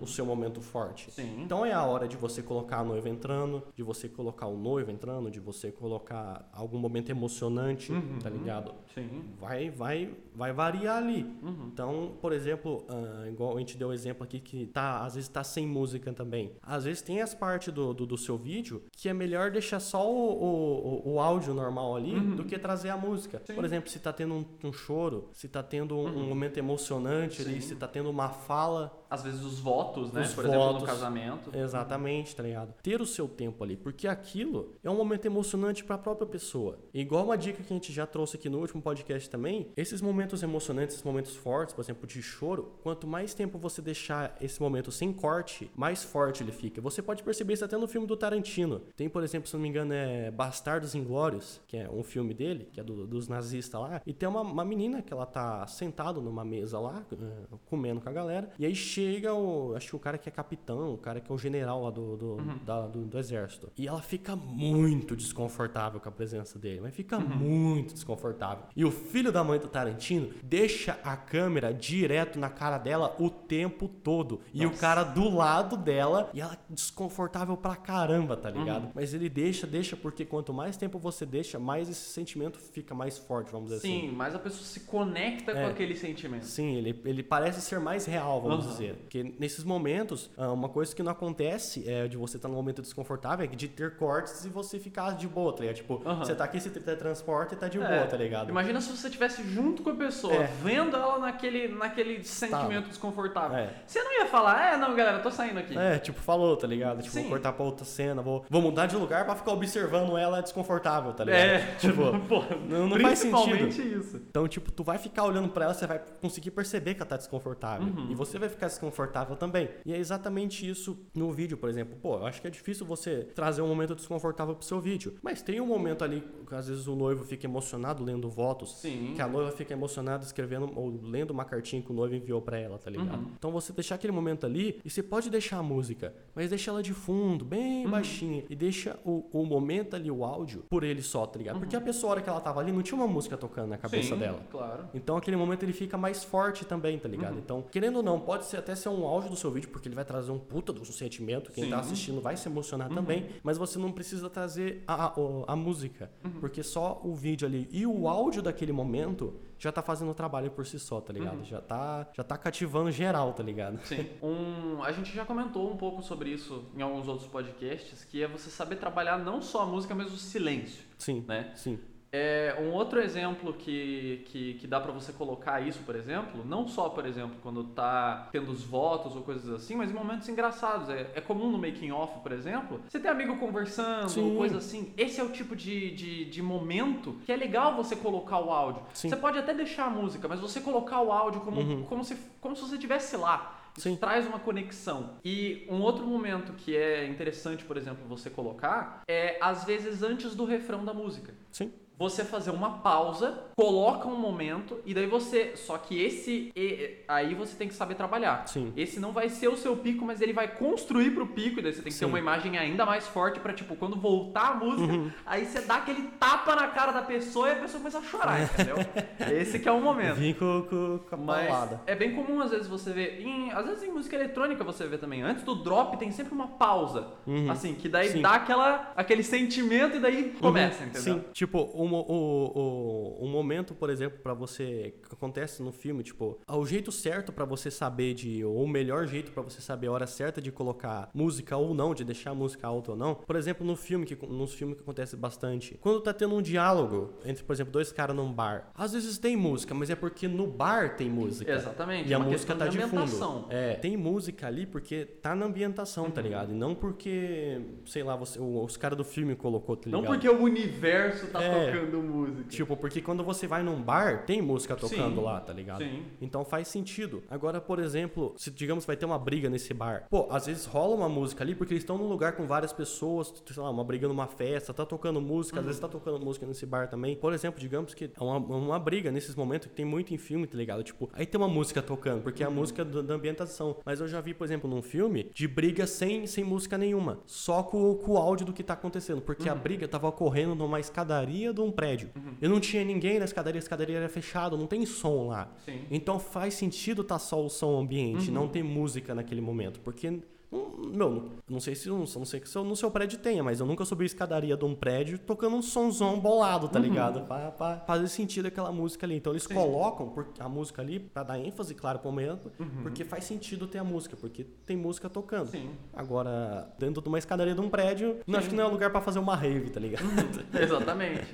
[0.00, 1.10] o seu momento forte.
[1.10, 1.42] Sim.
[1.42, 4.90] Então é a hora de você colocar a noiva entrando, de você colocar o noivo
[4.90, 8.74] entrando, de você colocar algum momento emocionante, tá ligado?
[8.94, 9.24] Sim.
[9.38, 11.26] vai vai vai variar ali.
[11.66, 15.28] Então, por exemplo, ah, igual a gente deu o exemplo aqui que tá às vezes
[15.28, 16.52] tá sem música também.
[16.62, 20.08] Às vezes tem as partes do, do, do seu vídeo que é melhor deixar só
[20.10, 23.40] o, o, o- o áudio normal ali do que trazer a música.
[23.44, 23.54] Sim.
[23.54, 27.42] Por exemplo, se tá tendo um, um choro, se tá tendo um, um momento emocionante
[27.42, 27.68] ali, Sim.
[27.68, 30.22] se tá tendo uma fala, Às vezes os votos, né?
[30.22, 30.86] Os Por exemplo, no votos.
[30.88, 31.50] casamento.
[31.56, 32.74] Exatamente, tá ligado?
[32.82, 36.78] Ter o seu tempo ali, porque aquilo é um momento emocionante para a própria pessoa.
[36.92, 40.25] Igual uma dica que a gente já trouxe aqui no último podcast também, esses momentos
[40.42, 44.90] emocionantes, esses momentos fortes, por exemplo, de choro, quanto mais tempo você deixar esse momento
[44.90, 46.80] sem corte, mais forte ele fica.
[46.80, 48.80] Você pode perceber isso até no filme do Tarantino.
[48.96, 52.68] Tem, por exemplo, se não me engano, é Bastardos Inglórios, que é um filme dele,
[52.72, 56.20] que é do- dos nazistas lá, e tem uma, uma menina que ela tá sentada
[56.20, 59.98] numa mesa lá, eh, comendo com a galera, e aí chega o, acho que o
[59.98, 63.04] cara que é capitão, o cara que é o general lá do, do, da- do,
[63.04, 63.70] do exército.
[63.76, 68.64] E ela fica muito desconfortável com a presença dele, mas fica muito desconfortável.
[68.74, 73.28] E o filho da mãe do Tarantino deixa a câmera direto na cara dela o
[73.30, 74.40] tempo todo.
[74.52, 74.80] E o Nossa.
[74.80, 78.84] cara do lado dela, e ela desconfortável pra caramba, tá ligado?
[78.84, 78.92] Uhum.
[78.94, 83.18] Mas ele deixa, deixa, porque quanto mais tempo você deixa, mais esse sentimento fica mais
[83.18, 84.00] forte, vamos dizer assim.
[84.08, 85.66] Sim, mas a pessoa se conecta com É.
[85.66, 86.44] aquele sentimento.
[86.46, 88.72] Sim, ele, ele parece ser mais real, vamos Aham.
[88.72, 88.94] dizer.
[88.96, 92.82] Porque nesses momentos, ah, uma coisa que não acontece é de você estar num momento
[92.82, 95.76] desconfortável é de ter cortes e você ficar de boa, tá ligado?
[95.76, 96.24] Tipo, Aham.
[96.24, 98.48] você tá aqui, você teletransporta e tá de É, boa, tá ligado?
[98.50, 100.50] Imagina se você estivesse junto com a pessoa, É.
[100.62, 103.56] vendo ela naquele, naquele sentimento desconfortável.
[103.56, 103.70] É.
[103.86, 105.76] Você não ia falar, é, não, galera, eu tô saindo aqui.
[105.76, 107.02] É, tipo, falou, tá ligado?
[107.02, 107.22] Tipo, Sim.
[107.22, 111.12] vou cortar pra outra cena, vou, vou mudar de lugar pra ficar observando ela desconfortável,
[111.12, 111.40] tá ligado?
[111.40, 113.42] É, tipo, pô, não, não faz sentido.
[113.42, 114.16] principalmente isso.
[114.16, 117.16] Então, tipo, tu vai ficar olhando pra ela, você vai conseguir perceber que ela tá
[117.16, 117.86] desconfortável.
[117.86, 118.08] Uhum.
[118.10, 119.68] E você vai ficar desconfortável também.
[119.84, 121.96] E é exatamente isso no vídeo, por exemplo.
[122.00, 125.14] Pô, eu acho que é difícil você trazer um momento desconfortável pro seu vídeo.
[125.22, 128.80] Mas tem um momento ali que às vezes o noivo fica emocionado lendo votos.
[128.80, 129.12] Sim.
[129.14, 132.58] Que a noiva fica emocionada escrevendo ou lendo uma cartinha que o noivo enviou pra
[132.58, 133.14] ela, tá ligado?
[133.18, 133.30] Uhum.
[133.38, 136.82] Então você deixar aquele momento ali e você pode deixar a música, mas deixa ela
[136.82, 137.90] de fundo, bem Uhum.
[137.90, 138.44] baixinha.
[138.48, 141.58] E deixa o, o momento ali, o áudio, por ele só, tá ligado?
[141.58, 143.78] Porque a pessoa, a hora que ela tava ali, não tinha uma música tocando na
[143.78, 144.20] cabeça Uhum.
[144.20, 144.40] Sim, dela.
[144.50, 144.84] Claro.
[144.94, 147.32] Então aquele momento ele fica mais forte também, tá ligado?
[147.34, 147.38] Uhum.
[147.38, 149.94] Então, querendo ou não, pode ser até ser um áudio do seu vídeo, porque ele
[149.94, 151.50] vai trazer um puta do sentimento.
[151.52, 151.90] Quem tá Sim.
[151.92, 152.94] assistindo vai se emocionar Uhum.
[152.94, 155.12] também, mas você não precisa trazer a, a,
[155.48, 156.30] a música, Uhum.
[156.40, 160.50] porque só o vídeo ali e o áudio daquele momento já tá fazendo o trabalho
[160.50, 161.38] por si só, tá ligado?
[161.38, 161.44] Uhum.
[161.44, 163.78] Já tá já tá cativando geral, tá ligado?
[163.84, 164.06] Sim.
[164.22, 168.26] Um, a gente já comentou um pouco sobre isso em alguns outros podcasts, que é
[168.26, 171.24] você saber trabalhar não só a música, mas o silêncio, Sim.
[171.26, 171.52] né?
[171.54, 171.78] Sim.
[172.18, 176.66] É, um outro exemplo que, que, que dá pra você colocar isso, por exemplo, não
[176.66, 180.88] só, por exemplo, quando tá tendo os votos ou coisas assim, mas em momentos engraçados.
[180.88, 184.30] É, é comum no making off, por exemplo, você ter amigo conversando Sim.
[184.30, 184.94] ou coisa assim.
[184.96, 188.82] Esse é o tipo de, de, de momento que é legal você colocar o áudio.
[188.94, 189.10] Sim.
[189.10, 191.82] Você pode até deixar a música, mas você colocar o áudio como, Uhum.
[191.84, 193.52] como, se, como se você estivesse lá.
[193.76, 193.96] Isso Sim.
[193.96, 195.10] traz uma conexão.
[195.22, 200.34] E um outro momento que é interessante, por exemplo, você colocar é às vezes antes
[200.34, 201.70] do refrão da música Sim.
[201.98, 205.52] Você fazer uma pausa, coloca um momento e daí você.
[205.56, 206.52] Só que esse.
[206.54, 208.46] e- aí você tem que saber trabalhar.
[208.48, 208.72] Sim.
[208.76, 211.72] Esse não vai ser o seu pico, mas ele vai construir pro pico, e daí
[211.72, 212.10] você tem que ter Sim.
[212.10, 215.10] uma imagem ainda mais forte pra, tipo, quando voltar a música, Uhum.
[215.24, 218.42] aí você dá aquele tapa na cara da pessoa e a pessoa começa a chorar,
[218.42, 218.76] entendeu?
[219.40, 220.16] Esse que é o momento.
[220.16, 221.80] Vim com, com, com a Mas paulada.
[221.86, 224.98] é bem comum às vezes você ver, em- às vezes em música eletrônica você vê
[224.98, 227.50] também, antes do drop tem sempre uma pausa, Uhum.
[227.50, 228.22] assim, que daí Sim.
[228.22, 230.88] dá aquela, aquele sentimento e daí começa, Uhum.
[230.90, 231.14] entendeu?
[231.14, 236.38] Sim, tipo, um, o, o momento, por exemplo, para você que acontece no filme, tipo,
[236.48, 239.92] o jeito certo para você saber de ou o melhor jeito para você saber a
[239.92, 243.14] hora certa de colocar música ou não, de deixar a música alta ou não.
[243.14, 247.12] Por exemplo, no filme que nos filmes que acontece bastante, quando tá tendo um diálogo
[247.24, 248.70] entre, por exemplo, dois caras num bar.
[248.74, 251.52] Às vezes tem música, mas é porque no bar tem música.
[251.52, 252.08] Exatamente.
[252.08, 253.46] E é a uma música tá de de fundo.
[253.50, 256.52] É, tem música ali porque tá na ambientação, tá ligado?
[256.52, 260.12] E não porque, sei lá, você, os caras do filme colocou, tá Não ligado?
[260.14, 261.66] porque o universo tá É.
[261.80, 262.48] tocando música.
[262.48, 265.22] Tipo, porque quando você vai num bar, tem música tocando Sim.
[265.22, 265.78] lá, tá ligado?
[265.82, 266.02] Sim.
[266.20, 267.22] Então faz sentido.
[267.30, 270.06] Agora, por exemplo, se digamos vai ter uma briga nesse bar.
[270.10, 273.32] Pô, às vezes rola uma música ali porque eles estão num lugar com várias pessoas,
[273.46, 276.66] sei lá, uma briga numa festa, tá tocando música, às vezes tá tocando música nesse
[276.66, 277.16] bar também.
[277.16, 280.46] Por exemplo, digamos que é uma, uma briga nesses momentos que tem muito em filme,
[280.46, 280.82] tá ligado?
[280.82, 283.76] Tipo, aí tem uma música tocando, porque é a música do- da ambientação.
[283.84, 287.62] Mas eu já vi, por exemplo, num filme de briga sem, sem música nenhuma, só
[287.62, 291.52] com, com o áudio do que tá acontecendo, porque a briga tava ocorrendo numa escadaria
[291.52, 292.10] de um prédio.
[292.40, 295.52] E não tinha ninguém na escadaria, a escadaria era fechada, não tem som lá.
[295.64, 295.80] Sim.
[295.90, 298.34] Então faz sentido tá só o som ambiente, Uhum.
[298.34, 302.76] não ter música naquele momento, porque meu, não sei se não sei que se no
[302.76, 306.18] seu prédio tenha, mas eu nunca subi a escadaria de um prédio tocando um sonzão
[306.20, 307.22] bolado, tá ligado?
[307.26, 309.16] Pra, pra fazer sentido aquela música ali.
[309.16, 309.48] Então eles Uhum.
[309.48, 309.54] Sim.
[309.54, 312.82] colocam a música ali pra dar ênfase, claro, pro momento, Uhum.
[312.82, 315.48] porque faz sentido ter a música, porque tem música tocando.
[315.48, 315.70] Sim.
[315.92, 319.00] Agora, dentro de uma escadaria de um prédio, não acho que não é lugar pra
[319.00, 320.04] fazer uma rave, tá ligado?
[320.60, 321.26] Exatamente.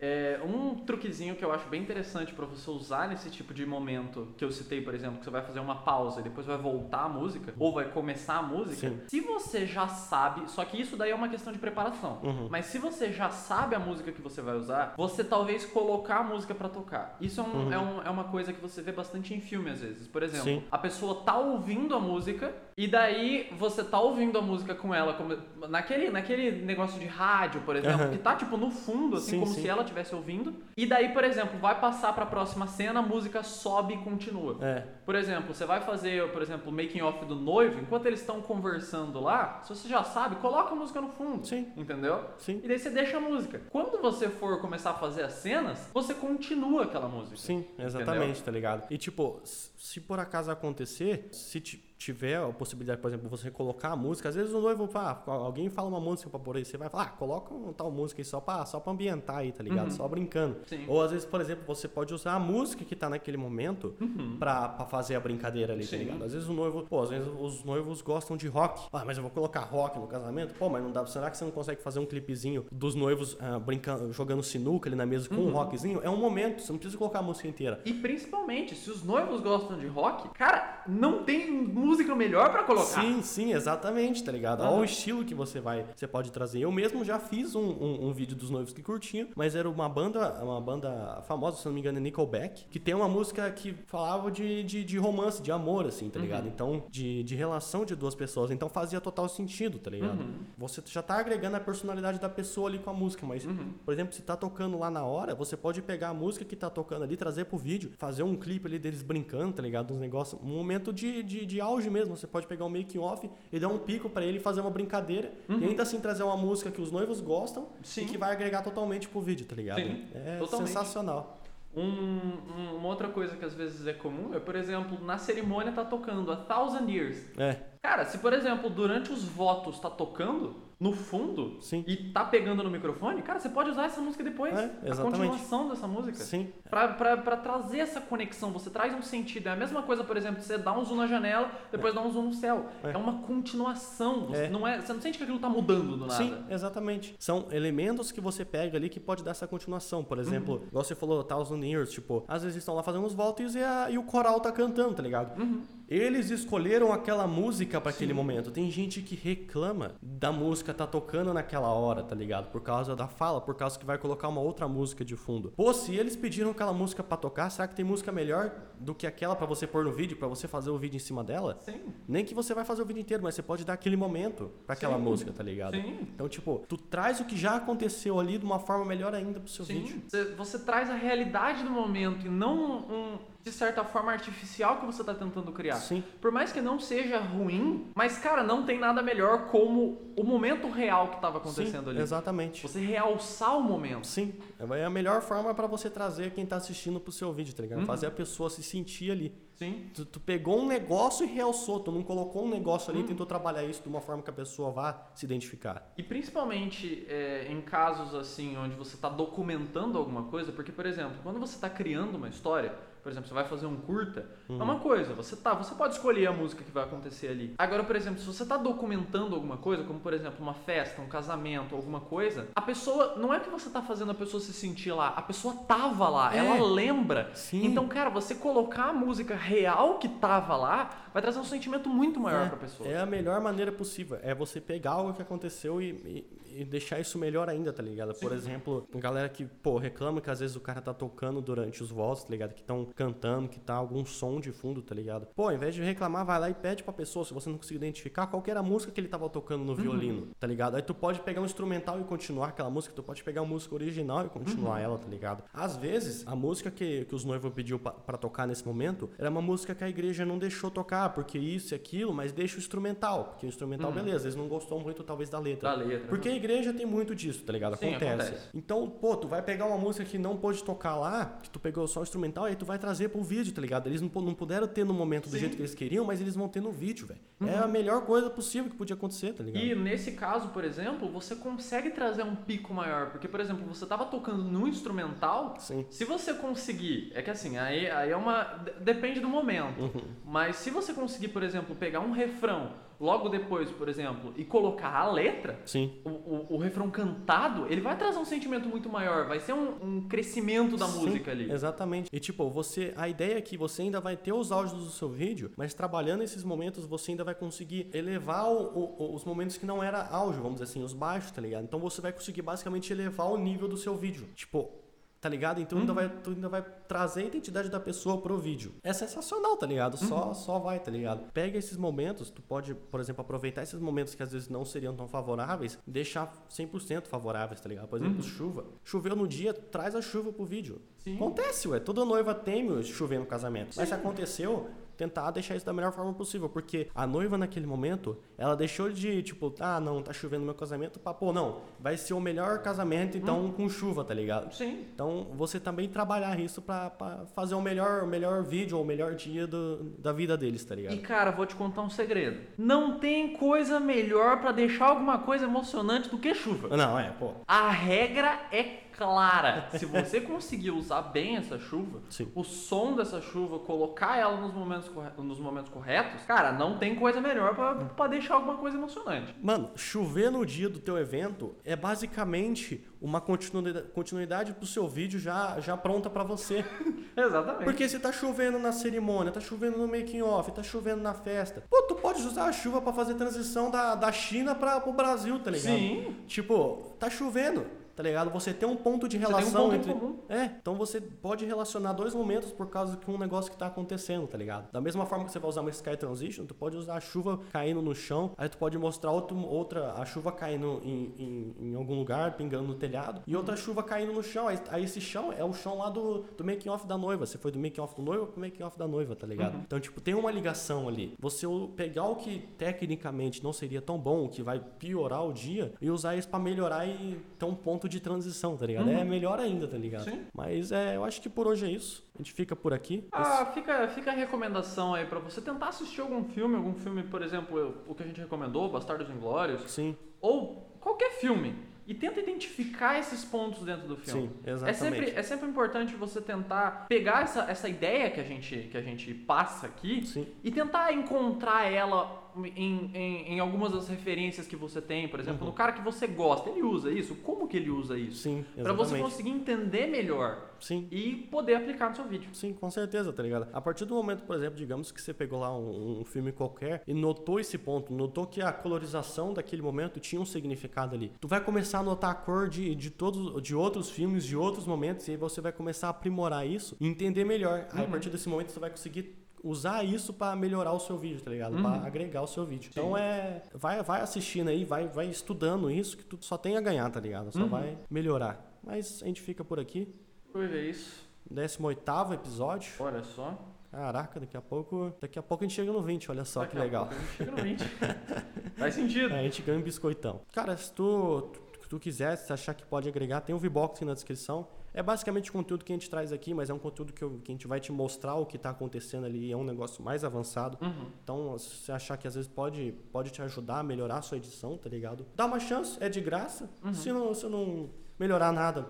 [0.00, 4.28] É, um truquezinho que eu acho bem interessante pra você usar nesse tipo de momento
[4.36, 7.04] que eu citei, por exemplo, que você vai fazer uma pausa e depois vai voltar
[7.04, 8.88] a música, ou vai começar a música.
[8.88, 9.00] Sim.
[9.08, 12.18] Se você já sabe, só que isso daí é uma questão de preparação.
[12.22, 12.48] Uhum.
[12.50, 16.22] Mas se você já sabe a música que você vai usar, você talvez colocar a
[16.24, 17.16] música pra tocar.
[17.20, 19.80] Isso é, um- é, um- é uma coisa que você vê bastante em filme às
[19.80, 20.08] vezes.
[20.08, 20.62] Por exemplo, Sim.
[20.70, 25.14] a pessoa tá ouvindo a música e daí você tá ouvindo a música com ela
[25.14, 25.36] como,
[25.68, 28.10] naquele, naquele negócio de rádio, por exemplo, Aham.
[28.12, 29.62] que tá tipo no fundo, assim, Sim, como sim.
[29.62, 30.54] se ela estivesse ouvindo.
[30.76, 34.56] E daí, por exemplo, vai passar pra próxima cena, a música sobe e continua.
[34.60, 34.84] É.
[35.04, 38.37] Por exemplo, você vai fazer, por exemplo, o making off do noivo, enquanto eles estão
[38.42, 41.46] conversando lá, se você já sabe, coloca a música no fundo.
[41.46, 41.72] Sim.
[41.76, 42.24] Entendeu?
[42.38, 42.60] Sim.
[42.62, 43.60] E daí você deixa a música.
[43.70, 47.36] Quando você for começar a fazer as cenas, você continua aquela música.
[47.36, 48.86] Sim, exatamente, tá ligado?
[48.90, 51.60] E tipo, se por acaso acontecer, se
[51.98, 55.68] tiver a possibilidade, por exemplo, você colocar a música, às vezes o noivo, pá, alguém
[55.68, 58.24] fala uma música pra por aí, você vai falar, ah, coloca uma tal música aí
[58.24, 59.86] só pra, só pra ambientar aí, tá ligado?
[59.86, 59.96] Uhum.
[59.96, 60.58] Só brincando.
[60.66, 60.84] Sim.
[60.86, 63.94] Ou às vezes, por exemplo, você pode usar a música que tá naquele momento
[64.38, 65.88] pra, pra fazer a brincadeira ali, Uhum.
[65.88, 65.96] Sim.
[65.98, 66.24] tá ligado?
[66.24, 68.86] Às vezes o noivo, pô, às vezes os noivos gostam de rock.
[68.92, 70.54] Ah, mas eu vou colocar rock no casamento?
[70.54, 71.04] Pô, mas não dá.
[71.06, 74.94] Será que você não consegue fazer um clipezinho dos noivos ah, brincando, jogando sinuca ali
[74.96, 75.48] na mesa com Uhum.
[75.48, 76.00] um rockzinho?
[76.02, 77.80] É um momento, você não precisa colocar a música inteira.
[77.84, 83.00] E principalmente, se os noivos gostam de rock, cara, não tem música melhor pra colocar.
[83.00, 84.62] Sim, sim, exatamente, tá ligado?
[84.62, 86.60] Olha o estilo que você vai, você pode trazer.
[86.60, 89.88] Eu mesmo já fiz um, um, um vídeo dos noivos que curtiam, mas era uma
[89.88, 93.74] banda, uma banda famosa, se não me engano, é Nickelback, que tem uma música que
[93.86, 96.46] falava de, de, de romance, de amor, assim, tá ligado?
[96.48, 98.50] Então, de, de relação de duas pessoas.
[98.50, 100.20] Então fazia total sentido, tá ligado?
[100.20, 100.34] Uhum.
[100.56, 103.72] Você já tá agregando a personalidade da pessoa ali com a música, mas, Uhum.
[103.84, 106.68] por exemplo, se tá tocando lá na hora, você pode pegar a música que tá
[106.68, 109.94] tocando ali, trazer pro vídeo, fazer um clipe ali deles brincando, tá ligado?
[109.94, 112.16] Uns negócios, um momento de, de, de auge mesmo.
[112.16, 115.32] Você pode pegar um making off e dar um pico pra ele fazer uma brincadeira
[115.48, 117.68] e ainda assim trazer uma música que os noivos gostam Uhum.
[117.82, 118.02] Sim.
[118.02, 119.80] e que vai agregar totalmente pro vídeo, tá ligado?
[119.80, 120.68] Sim, é totalmente.
[120.68, 121.40] sensacional.
[121.76, 125.70] Um- um- uma outra coisa que às vezes é comum é, por exemplo, na cerimônia
[125.72, 127.18] tá tocando A Thousand Years.
[127.38, 131.84] É, Cara, se por exemplo, durante os votos tá tocando no fundo Sim.
[131.88, 134.56] e tá pegando no microfone, cara, você pode usar essa música depois.
[134.56, 136.18] É, a continuação dessa música.
[136.18, 136.52] sim.
[136.70, 139.48] Pra, pra, pra trazer essa conexão, você traz um sentido.
[139.48, 142.10] É a mesma coisa, por exemplo, você dá um zoom na janela, depois dá um
[142.12, 142.66] zoom no céu.
[142.84, 142.96] É, É.
[142.96, 144.26] uma continuação.
[144.26, 144.48] Você, É.
[144.50, 146.12] não é, você não sente que aquilo tá mudando do nada.
[146.14, 147.16] Sim, exatamente.
[147.18, 150.04] São elementos que você pega ali que pode dar essa continuação.
[150.04, 150.66] Por exemplo, Uhum.
[150.68, 153.90] igual você falou, Thousand Years, tipo, às vezes estão lá fazendo os votos e, a-
[153.90, 155.38] e o coral tá cantando, tá ligado?
[155.40, 155.62] Uhum.
[155.88, 158.50] Eles escolheram aquela música pra aquele momento.
[158.50, 162.50] Tem gente que reclama da música tá tocando naquela hora, tá ligado?
[162.50, 165.52] Por causa da fala, por causa que vai colocar uma outra música de fundo.
[165.56, 169.06] Pô, se eles pediram aquela música pra tocar, será que tem música melhor do que
[169.06, 171.58] aquela pra você pôr no vídeo, pra você fazer o vídeo em cima dela?
[171.60, 171.80] Sim.
[172.06, 174.74] Nem que você vai fazer o vídeo inteiro, mas você pode dar aquele momento pra
[174.74, 175.02] aquela Sim.
[175.02, 175.74] música, tá ligado?
[175.74, 176.00] Sim.
[176.14, 179.48] Então, tipo, tu traz o que já aconteceu ali de uma forma melhor ainda pro
[179.48, 179.88] seu vídeo.
[179.88, 180.02] Sim.
[180.06, 184.86] Você, você traz a realidade do momento e não um, de certa forma, artificial que
[184.86, 185.76] você tá tentando criar.
[185.76, 186.02] Sim.
[186.20, 190.68] Por mais que não seja ruim, mas, cara, não tem nada melhor como o momento
[190.68, 192.00] real que tava acontecendo Sim, ali.
[192.00, 192.62] Exatamente.
[192.62, 194.06] Você realçar o momento.
[194.06, 197.62] Sim, é a melhor forma pra você trazer quem tá assistindo pro seu vídeo, tá
[197.62, 197.80] ligado?
[197.80, 197.86] Uhum.
[197.86, 199.32] Fazer a pessoa se sentir ali.
[199.58, 199.90] Sim.
[199.92, 203.26] Tu, tu pegou um negócio e realçou, tu não colocou um negócio ali e tentou
[203.26, 205.92] trabalhar isso de uma forma que a pessoa vá se identificar.
[205.96, 211.16] E principalmente é, em casos assim onde você está documentando alguma coisa, porque por exemplo,
[211.24, 212.72] quando você está criando uma história,
[213.02, 216.26] por exemplo, você vai fazer um curta, é uma coisa, você tá, você pode escolher
[216.26, 217.54] a música que vai acontecer ali.
[217.58, 221.08] Agora, por exemplo, se você está documentando alguma coisa, como por exemplo uma festa, um
[221.08, 224.92] casamento, alguma coisa, a pessoa não é que você está fazendo a pessoa se sentir
[224.92, 226.38] lá, a pessoa tava lá, É.
[226.38, 227.30] ela lembra.
[227.34, 227.64] Sim.
[227.66, 232.20] Então, cara, você colocar a música real que tava lá vai trazer um sentimento muito
[232.20, 232.88] maior é, pra pessoa.
[232.88, 234.18] é a melhor maneira possível.
[234.22, 238.14] É você pegar algo que aconteceu e, e- e deixar isso melhor ainda, tá ligado?
[238.14, 241.90] Por exemplo, galera que, pô, reclama que às vezes o cara tá tocando durante os
[241.90, 242.52] votos, tá ligado?
[242.52, 245.26] Que estão cantando, que tá algum som de fundo, tá ligado?
[245.36, 247.76] Pô, ao invés de reclamar, vai lá e pede pra pessoa, se você não conseguir
[247.76, 250.74] identificar, qual era a música que ele tava tocando no violino, tá ligado?
[250.74, 253.74] Aí tu pode pegar um instrumental e continuar aquela música, tu pode pegar a música
[253.74, 255.44] original e continuar ela, tá ligado?
[255.52, 259.42] Às vezes, a música que, que os noivos pediu pra tocar nesse momento era uma
[259.42, 263.26] música que a igreja não deixou tocar, porque isso e aquilo, mas deixa o instrumental.
[263.26, 265.70] Porque o instrumental, beleza, eles não gostou muito, talvez, da letra.
[265.70, 266.08] Da letra.
[266.08, 267.76] Porque a igreja tem muito disso, tá ligado?
[267.76, 268.12] Sim, Acontece.
[268.28, 268.48] acontece.
[268.54, 271.86] Então, pô, tu vai pegar uma música que não pôde tocar lá, que tu pegou
[271.86, 273.86] só o instrumental, e aí tu vai trazer pro vídeo, tá ligado?
[273.88, 275.36] Eles não, não puderam ter no momento do Sim.
[275.36, 275.40] Uhum.
[275.40, 277.20] jeito que eles queriam, mas eles vão ter no vídeo, velho.
[277.46, 279.62] É a melhor coisa possível que podia acontecer, tá ligado?
[279.62, 283.84] E nesse caso, por exemplo, você consegue trazer um pico maior, porque, por exemplo, você
[283.84, 285.84] estava tocando no instrumental, Sim.
[285.90, 288.42] se você conseguir, é que assim, aí, aí é uma.
[288.44, 289.80] de- Depende do momento.
[289.80, 290.00] Uhum.
[290.24, 294.94] Mas se você conseguir, por exemplo, pegar um refrão logo depois, por exemplo, e colocar
[294.94, 295.92] a letra, Sim.
[296.04, 299.76] o, o, o refrão cantado, ele vai trazer um sentimento muito maior, vai ser um,
[299.82, 301.50] um crescimento da Sim, música ali.
[301.50, 302.08] Exatamente.
[302.12, 305.08] E tipo, você, a ideia é que você ainda vai ter os áudios do seu
[305.08, 309.64] vídeo, mas trabalhando esses momentos você ainda vai conseguir elevar o- o- os momentos que
[309.66, 311.64] não era áudio, vamos dizer assim, os baixos, tá ligado?
[311.64, 314.26] Então você vai conseguir basicamente elevar o nível do seu vídeo.
[314.34, 314.70] Tipo,
[315.20, 315.60] tá ligado?
[315.60, 318.74] Então ainda vai, tu ainda vai trazer a identidade da pessoa pro vídeo.
[318.82, 319.96] É sensacional, tá ligado?
[319.96, 321.30] Só, só vai, tá ligado?
[321.32, 324.94] Pega esses momentos, tu pode, por exemplo, aproveitar esses momentos que às vezes não seriam
[324.94, 327.88] tão favoráveis, deixar 100% favoráveis, tá ligado?
[327.88, 328.64] Por exemplo, chuva.
[328.84, 330.80] Choveu no dia, traz a chuva pro vídeo.
[330.98, 331.16] Sim.
[331.16, 331.80] Acontece, ué.
[331.80, 333.74] Toda noiva teme chover no casamento.
[333.76, 334.68] Mas se aconteceu,
[334.98, 336.48] tentar deixar isso da melhor forma possível.
[336.48, 340.54] Porque a noiva, naquele momento, ela deixou de, tipo, ah, não, tá chovendo no meu
[340.54, 344.52] casamento, pra, pô, não, vai ser o melhor casamento, então, com chuva, tá ligado?
[344.54, 344.84] Sim.
[344.92, 348.86] Então, você também trabalhar isso pra, pra fazer o melhor, o melhor vídeo ou o
[348.86, 350.94] melhor dia do- da vida deles, tá ligado?
[350.94, 352.40] E cara, vou te contar um segredo.
[352.58, 356.76] Não tem coisa melhor pra deixar alguma coisa emocionante do que chuva.
[356.76, 357.32] Não, é, pô.
[357.46, 359.68] A regra é clara.
[359.78, 362.30] Se você conseguir usar bem essa chuva, Sim.
[362.34, 367.20] o som dessa chuva, colocar ela nos momentos, nos momentos corretos, cara, não tem coisa
[367.20, 369.34] melhor pra, pra deixar alguma coisa emocionante.
[369.40, 375.20] Mano, chover no dia do teu evento é basicamente uma continuidade, continuidade pro seu vídeo
[375.20, 376.64] já, já pronta pra você.
[377.16, 377.64] Exatamente.
[377.64, 381.62] Porque se tá chovendo na cerimônia, tá chovendo no making off, tá chovendo na festa.
[381.70, 385.38] Pô, tu pode usar a chuva pra fazer transição da, da China para pro Brasil,
[385.38, 385.76] tá ligado?
[385.76, 386.16] Sim.
[386.26, 387.64] Tipo, tá chovendo,
[387.98, 388.30] tá ligado?
[388.30, 389.92] Você tem um ponto de tem um relação ponto entre.
[389.92, 390.18] comum.
[390.28, 394.24] É, então você pode relacionar dois momentos por causa de um negócio que tá acontecendo,
[394.28, 394.70] tá ligado?
[394.70, 397.40] Da mesma forma que você vai usar uma Sky Transition, tu pode usar a chuva
[397.50, 401.74] caindo no chão, aí tu pode mostrar outro, outra, a chuva caindo em, em, em
[401.74, 404.46] algum lugar, pingando no telhado, e outra chuva caindo no chão.
[404.46, 407.26] Aí, aí esse chão é o chão lá do, do making off da noiva.
[407.26, 409.56] Você foi do making off do noivo pro making off da noiva, tá ligado?
[409.66, 411.16] Então, tipo, tem uma ligação ali.
[411.18, 415.72] Você pegar o que tecnicamente não seria tão bom, o que vai piorar o dia,
[415.80, 418.90] e usar isso pra melhorar e ter um ponto de transição, tá ligado?
[418.90, 420.04] É melhor ainda, tá ligado?
[420.04, 420.26] Sim.
[420.34, 422.04] Mas é, eu acho que por hoje é isso.
[422.14, 423.06] A gente fica por aqui.
[423.12, 427.22] Ah, fica, fica a recomendação aí pra você tentar assistir algum filme, algum filme, por
[427.22, 431.54] exemplo, o que a gente recomendou, Bastardos Inglórios, Sim, ou qualquer filme.
[431.86, 434.28] E tenta identificar esses pontos dentro do filme.
[434.28, 434.78] sim, É exatamente.
[434.78, 438.82] sempre, é sempre importante você tentar pegar essa, essa ideia que a, gente, que a
[438.82, 440.26] gente passa aqui Sim.
[440.44, 445.08] e tentar encontrar ela em, em, em algumas das referências que você tem.
[445.08, 445.48] Por exemplo, Uhum.
[445.50, 447.14] no cara que você gosta, ele usa isso?
[447.16, 448.18] Como que ele usa isso?
[448.22, 450.86] Sim, Pra você conseguir entender melhor Sim.
[450.90, 452.28] e poder aplicar no seu vídeo.
[452.34, 453.48] Sim, com certeza, tá ligado?
[453.52, 456.82] A partir do momento, por exemplo, digamos que você pegou lá um, um filme qualquer
[456.86, 461.12] e notou esse ponto, notou que a colorização daquele momento tinha um significado ali.
[461.20, 464.66] Tu vai começar a notar a cor de, de todos, de outros filmes, de outros
[464.66, 467.66] momentos, e aí você vai começar a aprimorar isso e entender melhor.
[467.72, 467.90] Aí a Uhum.
[467.90, 471.54] partir desse momento você vai conseguir usar isso pra melhorar o seu vídeo, tá ligado?
[471.56, 471.62] Uhum.
[471.62, 472.70] Pra agregar o seu vídeo.
[472.72, 476.60] Então é, vai, vai assistindo aí, vai, vai estudando isso que tu só tem a
[476.60, 477.32] ganhar, tá ligado?
[477.32, 477.48] Só Uhum.
[477.48, 478.58] vai melhorar.
[478.62, 479.94] Mas a gente fica por aqui.
[480.34, 481.08] Hoje é isso.
[481.32, 482.70] 18º episódio.
[482.80, 483.38] Olha só.
[483.70, 486.52] Caraca, daqui a pouco, daqui a pouco a gente chega no 20, olha só Daqui
[486.52, 486.86] que a legal.
[486.86, 487.64] pouco a gente Chega no 20.
[488.56, 489.12] Faz sentido.
[489.14, 490.22] Aí a gente ganha um biscoitão.
[490.32, 493.94] Cara, se tu, tu, tu quiser, se achar que pode agregar, tem o V-Box na
[493.94, 494.46] descrição.
[494.72, 497.20] É basicamente o conteúdo que a gente traz aqui, mas é um conteúdo que, eu,
[497.24, 499.32] que a gente vai te mostrar o que está acontecendo ali.
[499.32, 500.58] É um negócio mais avançado.
[500.64, 500.90] Uhum.
[501.02, 504.18] Então, se você achar que às vezes pode, pode te ajudar a melhorar a sua
[504.18, 505.06] edição, tá ligado?
[505.16, 506.48] Dá uma chance, é de graça.
[506.64, 506.74] Uhum.
[506.74, 508.68] Se, não, se não melhorar nada,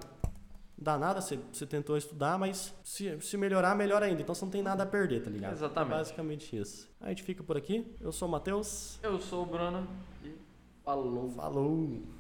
[0.77, 4.23] dá nada, você, você tentou estudar, mas se, se melhorar, melhor ainda.
[4.23, 5.53] Então você não tem nada a perder, tá ligado?
[5.53, 5.91] Exatamente.
[5.91, 6.89] Basicamente isso.
[7.01, 7.95] A gente fica por aqui.
[8.01, 8.99] Eu sou o Matheus.
[9.03, 9.87] Eu sou o Bruno
[10.25, 10.35] e
[10.85, 11.31] falou.
[11.33, 12.18] Falou!